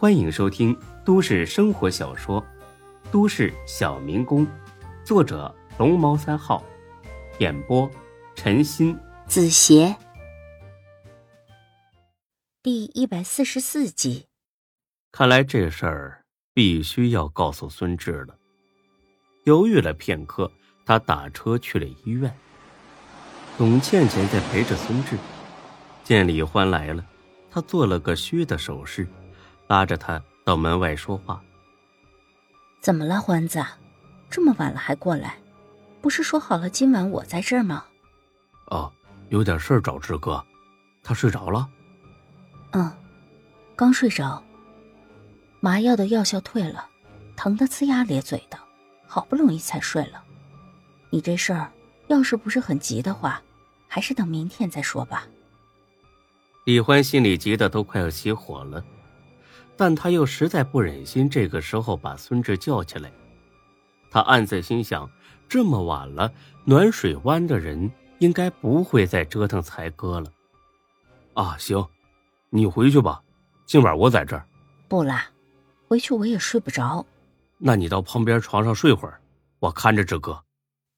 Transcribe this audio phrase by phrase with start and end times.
[0.00, 0.74] 欢迎收听
[1.04, 2.40] 都市生活小说
[3.12, 4.46] 《都市小民工》，
[5.04, 6.64] 作者龙猫三号，
[7.38, 7.86] 演播
[8.34, 9.94] 陈鑫、子邪，
[12.62, 14.24] 第一百四十四集。
[15.12, 16.24] 看来这事儿
[16.54, 18.34] 必须要告诉孙志了。
[19.44, 20.50] 犹豫了片刻，
[20.86, 22.34] 他打车去了医院。
[23.58, 25.18] 董倩倩在陪着孙志，
[26.02, 27.04] 见李欢来了，
[27.50, 29.06] 他做了个虚的手势。
[29.70, 31.40] 拉着他到门外说话。
[32.80, 33.64] 怎么了，欢子？
[34.28, 35.36] 这么晚了还过来？
[36.00, 37.84] 不是说好了今晚我在这儿吗？
[38.66, 38.92] 哦，
[39.28, 40.44] 有点事儿找志哥，
[41.04, 41.68] 他睡着了。
[42.72, 42.90] 嗯，
[43.76, 44.42] 刚睡着。
[45.60, 46.88] 麻药的药效退了，
[47.36, 48.58] 疼得呲牙咧嘴的，
[49.06, 50.20] 好不容易才睡了。
[51.10, 51.70] 你这事儿
[52.08, 53.40] 要是不是很急的话，
[53.86, 55.28] 还是等明天再说吧。
[56.64, 58.84] 李欢心里急得都快要起火了。
[59.80, 63.10] 但他又实在不忍心这个时候把孙志叫起来，
[64.10, 65.10] 他暗自心想：
[65.48, 66.30] 这么晚了，
[66.66, 70.30] 暖水湾的人应该不会再折腾才哥了。
[71.32, 71.82] 啊，行，
[72.50, 73.22] 你回去吧，
[73.64, 74.46] 今晚我在这儿。
[74.86, 75.30] 不啦，
[75.88, 77.06] 回去我也睡不着。
[77.56, 79.18] 那你到旁边床上睡会儿，
[79.60, 80.44] 我看着志哥。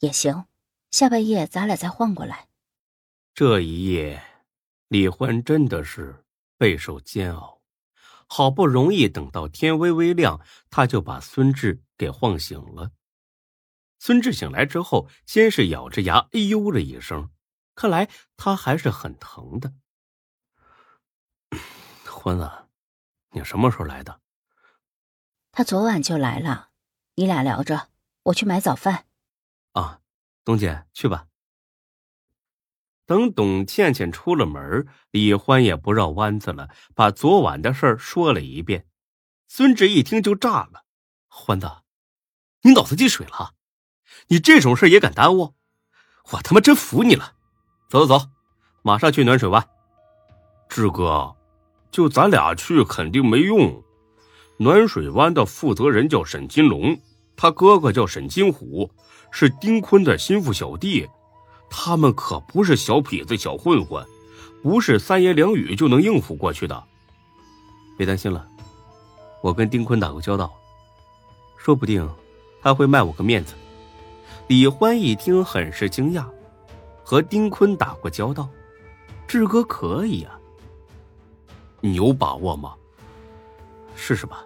[0.00, 0.46] 也行，
[0.90, 2.48] 下半夜咱俩再换过来。
[3.36, 4.20] 这一夜，
[4.88, 6.24] 李欢真的是
[6.58, 7.56] 备受煎熬。
[8.34, 12.90] 好不容易等到天微微亮，他就把孙志给晃醒了。
[14.00, 17.30] 孙志醒来之后，先是咬着牙“哎呦”了一声，
[17.76, 19.72] 看来他还是很疼的。
[22.10, 22.50] 欢子，
[23.30, 24.20] 你什么时候来的？
[25.52, 26.70] 他昨晚就来了。
[27.14, 27.90] 你俩聊着，
[28.24, 29.06] 我去买早饭。
[29.74, 30.00] 啊，
[30.42, 31.28] 东姐去吧。
[33.06, 38.86] 等董倩倩出了门，李欢也不绕弯子了，把昨晚的事儿说了一遍。
[39.46, 40.84] 孙志一听就炸了
[41.28, 41.70] ：“欢子，
[42.62, 43.52] 你脑子进水了？
[44.28, 45.54] 你这种事也敢耽误？
[46.32, 47.34] 我他妈真服你了！
[47.90, 48.26] 走走走，
[48.82, 49.68] 马上去暖水湾。
[50.68, 51.36] 志哥，
[51.90, 53.84] 就咱俩去肯定没用。
[54.58, 56.98] 暖水湾的负责人叫沈金龙，
[57.36, 58.90] 他哥哥叫沈金虎，
[59.30, 61.06] 是丁坤的心腹小弟。”
[61.76, 64.06] 他们可不是小痞子、小混混，
[64.62, 66.84] 不是三言两语就能应付过去的。
[67.98, 68.46] 别担心了，
[69.42, 70.54] 我跟丁坤打过交道，
[71.58, 72.08] 说不定
[72.62, 73.54] 他会卖我个面子。
[74.46, 76.24] 李欢一听，很是惊讶，
[77.02, 78.48] 和丁坤打过交道，
[79.26, 80.38] 志哥可以啊。
[81.80, 82.74] 你有把握吗？
[83.96, 84.44] 试试吧，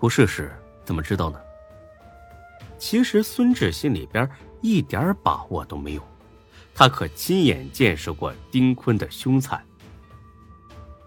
[0.00, 0.50] 不试试
[0.86, 1.38] 怎么知道呢？
[2.78, 4.28] 其实孙志心里边
[4.62, 6.02] 一点把握都没有。
[6.78, 9.64] 他可亲眼见识过丁坤的凶残。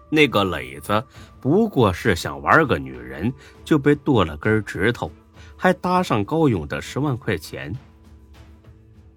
[0.08, 1.00] 那个磊子
[1.40, 3.32] 不过是想玩个女人，
[3.64, 5.08] 就被剁了根指头，
[5.56, 7.72] 还搭上高勇的十万块钱。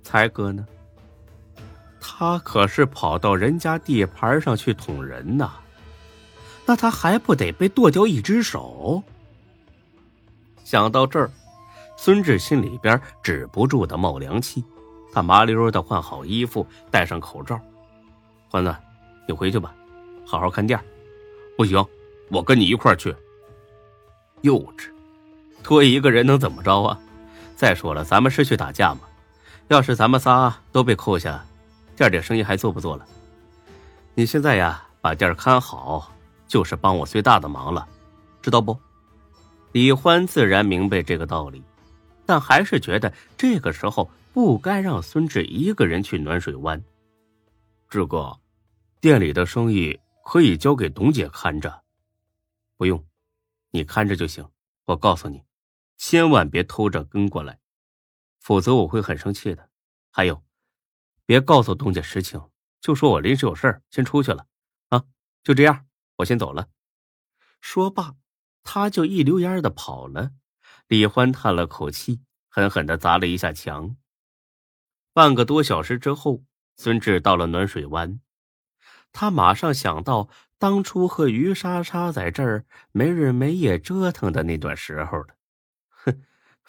[0.04, 0.64] 才哥呢？
[2.00, 5.54] 他可是跑到人家地盘上去捅人呐，
[6.68, 9.02] 那他还不得被剁掉一只手？
[10.64, 11.32] 想到这儿，
[11.98, 14.64] 孙志心里边止不住的冒凉气。
[15.14, 17.60] 他麻溜的换好衣服，戴上口罩。
[18.50, 18.76] 欢子，
[19.28, 19.72] 你回去吧，
[20.26, 20.80] 好好看店。
[21.56, 21.86] 不行，
[22.30, 23.16] 我跟你一块去。
[24.42, 24.90] 幼稚，
[25.62, 27.00] 多一个人能怎么着啊？
[27.56, 29.02] 再说了，咱们是去打架吗？
[29.68, 31.46] 要是咱们仨都被扣下，
[31.96, 33.06] 店里生意还做不做了？
[34.16, 36.12] 你现在呀，把店看好，
[36.48, 37.88] 就是帮我最大的忙了，
[38.42, 38.76] 知道不？
[39.74, 41.62] 李欢自然明白这个道理，
[42.26, 44.10] 但还是觉得这个时候。
[44.34, 46.84] 不该让孙志一个人去暖水湾。
[47.88, 48.42] 志哥，
[49.00, 51.84] 店里的生意可以交给董姐看着，
[52.76, 53.06] 不用，
[53.70, 54.44] 你看着就行。
[54.86, 55.44] 我告诉你，
[55.98, 57.60] 千万别偷着跟过来，
[58.40, 59.70] 否则我会很生气的。
[60.10, 60.44] 还有，
[61.28, 62.42] 别告诉董姐实情，
[62.82, 64.48] 就说我临时有事先出去了。
[64.90, 65.04] 啊，
[65.44, 66.70] 就这样，我先走了。
[67.62, 68.16] 说罢，
[68.64, 70.32] 他就一溜烟的跑了。
[70.88, 73.96] 李欢叹了口气，狠狠的砸了一下墙。
[75.14, 76.44] 半个多小时之后，
[76.76, 78.20] 孙志到了暖水湾。
[79.12, 80.28] 他马上想到
[80.58, 85.36] 当初和于莎莎在这儿没日没夜折腾的那段时候了。
[85.90, 86.24] 哼，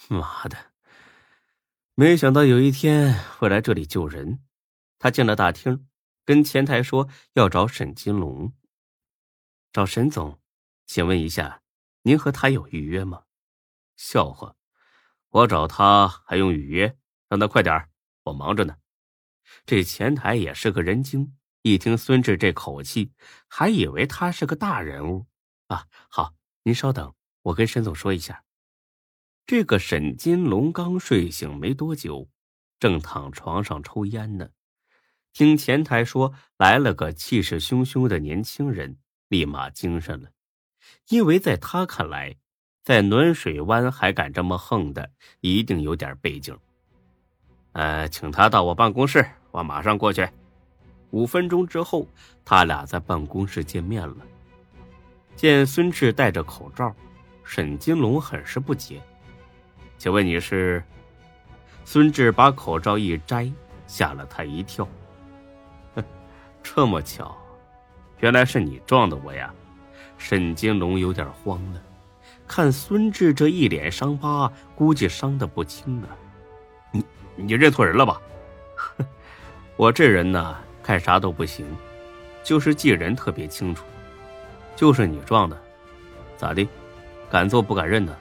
[0.08, 0.58] 妈的！
[1.94, 4.40] 没想到有一天会来这里救人。
[4.98, 5.86] 他进了大厅，
[6.26, 8.52] 跟前台说要找沈金龙。
[9.72, 10.38] 找沈总，
[10.84, 11.62] 请问一下，
[12.02, 13.22] 您和他有预约吗？
[13.96, 14.54] 笑话，
[15.30, 16.98] 我找他还用预约？
[17.28, 17.88] 让他快点儿。
[18.24, 18.76] 我忙着呢，
[19.66, 23.12] 这前台也是个人精，一听孙志这口气，
[23.48, 25.26] 还以为他是个大人物
[25.66, 25.86] 啊。
[26.08, 28.44] 好，您稍等，我跟沈总说一下。
[29.46, 32.30] 这个沈金龙刚睡醒没多久，
[32.80, 34.48] 正躺床上抽烟呢。
[35.34, 38.98] 听前台说来了个气势汹汹的年轻人，
[39.28, 40.30] 立马精神了。
[41.08, 42.36] 因为在他看来，
[42.82, 46.58] 在暖水湾还敢这么横的，一定有点背景。
[47.74, 50.28] 呃，请他到我办公室，我马上过去。
[51.10, 52.06] 五分钟之后，
[52.44, 54.16] 他俩在办公室见面了。
[55.36, 56.94] 见孙志戴着口罩，
[57.42, 59.00] 沈金龙很是不解。
[59.98, 60.82] 请问你是？
[61.84, 63.52] 孙志把口罩一摘，
[63.86, 64.88] 吓了他一跳。
[66.62, 67.36] 这么巧，
[68.20, 69.52] 原来是你撞的我呀！
[70.16, 71.82] 沈金龙有点慌了，
[72.46, 76.08] 看孙志这一脸伤疤，估计伤的不轻啊。
[76.90, 77.04] 你
[77.36, 78.20] 你认错人了吧？
[79.76, 81.66] 我这人呢，看啥都不行，
[82.42, 83.84] 就是记人特别清楚。
[84.76, 85.60] 就是你撞的，
[86.36, 86.66] 咋的？
[87.30, 88.16] 敢做不敢认呢？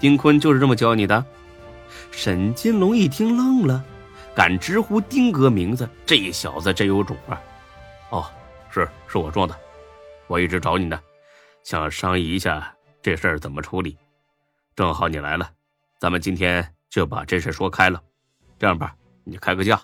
[0.00, 1.24] 丁坤就是这么教你的？
[2.10, 3.84] 沈金龙一听愣了，
[4.34, 7.40] 敢直呼丁哥名字，这小子真有种啊！
[8.10, 8.24] 哦，
[8.70, 9.54] 是是我撞的，
[10.26, 10.98] 我一直找你呢，
[11.62, 13.96] 想商议一下这事儿怎么处理。
[14.74, 15.50] 正好你来了，
[15.98, 18.02] 咱们今天就把这事说开了。
[18.62, 19.82] 这样吧，你开个价，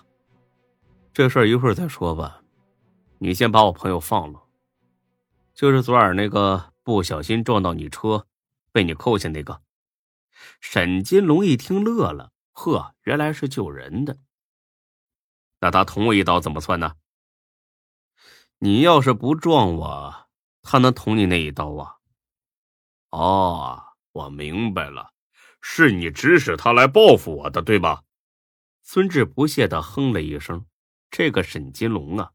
[1.11, 2.41] 这事儿一会儿再说吧。
[3.17, 4.41] 你先把我朋友放了，
[5.53, 8.25] 就是昨晚那个不小心撞到你车，
[8.71, 9.61] 被你扣下那个。
[10.61, 14.17] 沈金龙一听乐了，呵，原来是救人的。
[15.59, 16.93] 那他捅我一刀怎么算呢？
[18.59, 20.29] 你要是不撞我，
[20.61, 21.95] 他能捅你那一刀啊？
[23.09, 23.83] 哦，
[24.13, 25.11] 我明白了，
[25.59, 28.03] 是你指使他来报复我的，对吧？
[28.91, 30.65] 孙志不屑的哼了一声。
[31.11, 32.31] 这个沈金龙啊，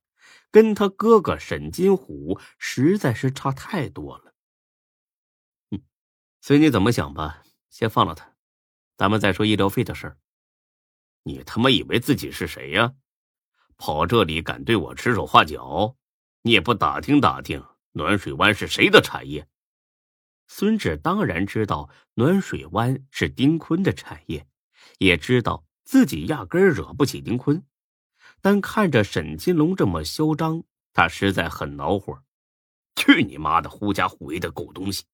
[0.52, 4.36] 跟他哥哥沈金虎实在是差太多了。
[5.70, 5.82] 嗯，
[6.40, 7.42] 随你怎么想吧。
[7.70, 8.36] 先放了他，
[8.96, 10.18] 咱们再说医疗费的事儿。
[11.24, 12.94] 你他妈以为自己是谁呀？
[13.76, 15.96] 跑这里敢对我指手画脚？
[16.42, 19.48] 你也不打听打听暖水湾是谁的产业？
[20.46, 24.46] 孙志当然知道暖水湾是丁坤的产业，
[24.98, 27.62] 也知道自己压根惹不起丁坤，
[28.40, 32.22] 但看着沈金龙这么嚣张，他实在很恼火。
[32.96, 35.04] 去你妈的，狐假虎威的狗东西！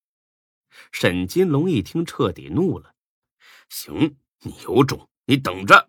[0.93, 2.95] 沈金龙一听，彻底怒了。
[3.69, 5.89] 行，你有种，你等着！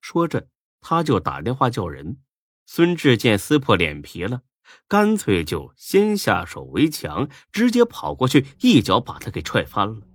[0.00, 0.48] 说着，
[0.80, 2.18] 他就打电话叫人。
[2.66, 4.42] 孙志见撕破脸皮了，
[4.88, 10.06] 干脆就先下手为强，直接跑过去，一脚把他给踹翻了。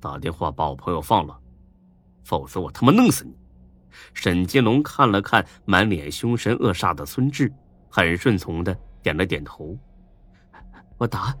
[0.00, 1.40] 打电话把我朋友放了，
[2.24, 3.32] 否则我他妈弄死你！
[4.12, 7.52] 沈金龙看了看满脸凶神恶煞的孙志，
[7.88, 9.78] 很顺从的点了点头。
[10.98, 11.32] 我打。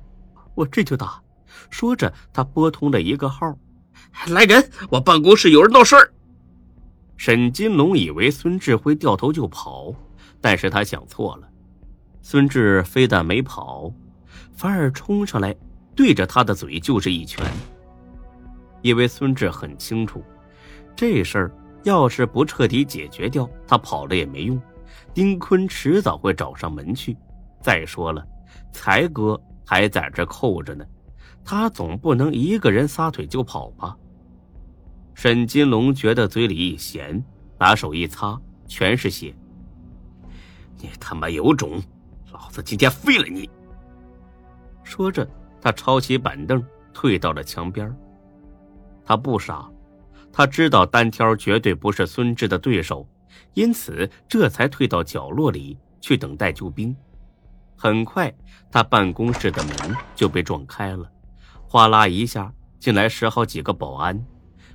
[0.54, 1.20] 我这就打。
[1.68, 3.58] 说着，他拨通了一个号
[4.30, 6.12] ：“来人，我办公室有人闹事儿。”
[7.18, 9.92] 沈金龙以为孙志会掉头就跑，
[10.40, 11.48] 但是他想错了。
[12.22, 13.92] 孙志非但没跑，
[14.52, 15.52] 反而冲上来，
[15.96, 17.44] 对着他的嘴就是一拳。
[18.82, 20.22] 因为孙志很清楚，
[20.96, 21.50] 这事儿
[21.82, 24.60] 要是不彻底解决掉，他跑了也没用。
[25.12, 27.16] 丁坤迟早会找上门去。
[27.60, 28.26] 再说了，
[28.72, 29.40] 才哥。
[29.66, 30.84] 还在这扣着呢，
[31.42, 33.96] 他总不能一个人撒腿就跑吧？
[35.14, 37.24] 沈金龙觉得嘴里一咸，
[37.58, 39.34] 拿手一擦，全是血。
[40.78, 41.82] 你他妈有种，
[42.30, 43.48] 老子今天废了你！
[44.82, 45.26] 说着，
[45.62, 47.90] 他抄起板凳，退到了墙边。
[49.02, 49.66] 他不傻，
[50.36, 53.08] 他知道单挑绝对不是孙志的对手，
[53.52, 56.94] 因此这才退到角落里去等待救兵。
[57.76, 58.34] 很快，
[58.68, 61.08] 他办公室的门就被撞开了，
[61.68, 64.26] 哗啦一下进来十好几个保安，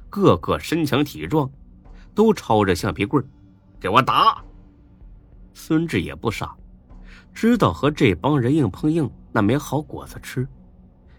[0.10, 1.52] 个个身强体壮，
[2.16, 3.22] 都抄着橡皮棍
[3.82, 4.42] 给我打！
[5.54, 6.56] 孙志也不傻，
[7.34, 10.48] 知道和这帮人硬碰硬那没好果子吃，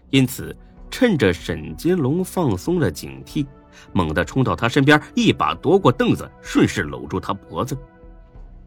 [0.09, 0.57] 因此
[0.89, 3.45] 趁着沈金龙放松了警惕，
[3.93, 7.77] 猛地冲到他身边，一把夺过凳子，顺势搂住他脖子。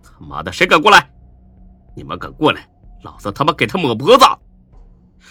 [0.02, 1.10] 他妈的，谁敢过来？
[1.96, 2.68] 你们敢过来？
[3.02, 4.24] 老子他妈给他抹脖子！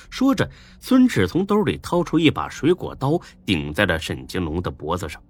[0.09, 0.47] 说着，
[0.79, 5.21] 孙志从兜里掏出一把水果刀，顶在了沈金龙的脖子上。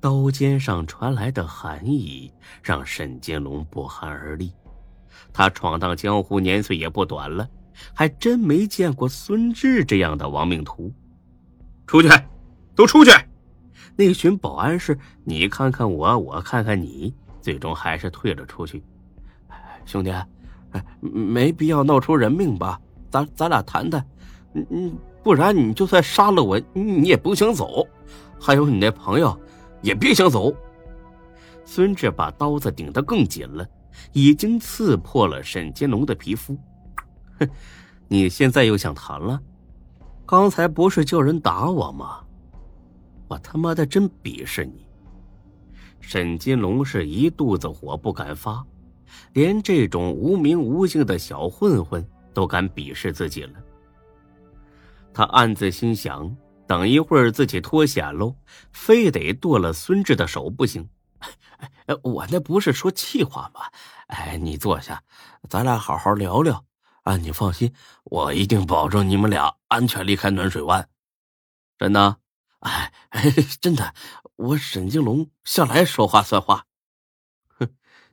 [0.00, 4.52] 刀尖上传来的寒意让沈金龙不寒而栗。
[5.32, 7.48] 他闯荡江湖年岁也不短了，
[7.94, 10.92] 还真没见过孙志这样的亡命徒。
[11.86, 12.08] 出去，
[12.80, 13.10] 都出去！
[13.94, 18.82] 那群保安是你看看我，我看看你，最终还是退了出去。
[19.84, 20.10] 兄弟。
[21.00, 22.80] 没必要闹出人命吧？
[23.10, 24.02] 咱咱俩谈谈，
[24.54, 27.86] 嗯嗯，不然你就算杀了我，你也不想走。
[28.40, 29.38] 还有你那朋友，
[29.82, 30.50] 也别想走。
[31.66, 33.66] 孙志把刀子顶得更紧了，
[34.12, 36.56] 已经刺破了沈金龙的皮肤。
[37.40, 37.46] 哼，
[38.08, 39.38] 你现在又想谈了？
[40.24, 42.20] 刚才不是叫人打我吗？
[43.30, 44.84] 我他妈的真鄙视你！
[46.00, 48.66] 沈金龙是一肚子火不敢发，
[49.34, 53.52] 连这种无名无姓的小混混都敢鄙视自己了。
[55.14, 58.34] 他暗自心想：等一会儿自己脱险喽，
[58.72, 60.88] 非得剁了孙志的手不行。
[62.02, 63.60] 我那不是说气话吗？
[64.08, 65.00] 哎，你坐下，
[65.48, 66.64] 咱俩好好聊聊。
[67.04, 67.72] 啊，你放心，
[68.02, 70.88] 我一定保证你们俩安全离开暖水湾。
[71.78, 72.16] 真的？
[72.60, 73.94] 哎哎，真的。
[74.36, 76.66] 我沈金龙向来说话算话。
[77.48, 77.68] 哼，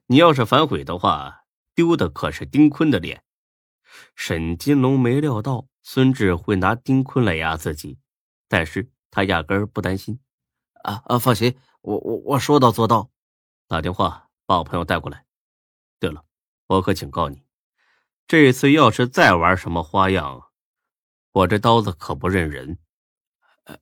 [0.08, 3.24] 你要是反悔的话，丢的可是丁坤的脸。
[4.16, 8.00] 沈金龙没料到孙志会拿丁坤来压自己，
[8.48, 10.20] 但是他压根儿不担心。
[10.84, 13.10] 啊啊，放心，我我我说到做到。
[13.68, 15.26] 打电话把我朋友带过来。
[16.00, 16.24] 对了，
[16.68, 17.44] 我可警告你，
[18.28, 20.52] 这次要是再玩什么花样，
[21.32, 22.80] 我这刀子可不认人。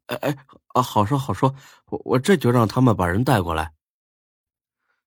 [0.05, 0.37] 哎哎，
[0.69, 3.73] 啊，好说好说，我我这就让他们把人带过来。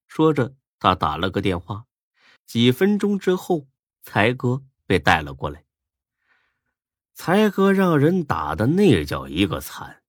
[0.07, 1.85] 说着，他打了个电话。
[2.47, 3.69] 几分钟之后，
[4.03, 5.65] 才哥被带了过来。
[7.15, 10.03] 才哥让人打的那叫一个惨，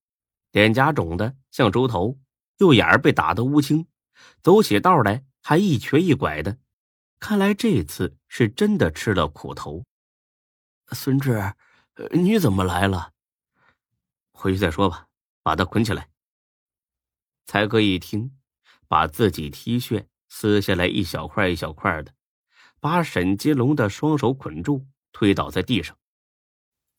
[0.51, 2.19] 脸颊肿的像猪头，
[2.57, 3.87] 右眼被打的乌青。
[4.41, 6.57] 走起道来还一瘸一拐的，
[7.19, 9.83] 看来这次是真的吃了苦头。
[10.91, 11.53] 孙志，
[12.11, 13.11] 你怎么来了？
[14.39, 15.07] 回去再说吧，
[15.43, 16.07] 把他捆起来。
[17.45, 18.31] 才哥一听，
[18.87, 22.13] 把自己 T 恤撕下来一小块一小块的，
[22.79, 25.97] 把沈金龙的双手捆住，推倒在地上。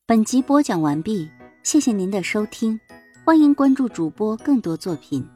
[0.04, 1.30] 本集播讲完毕，
[1.62, 2.78] 谢谢您的收听，
[3.24, 5.26] 欢迎关注主播更多作品。